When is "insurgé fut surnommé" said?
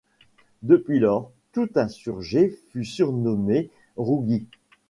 1.75-3.69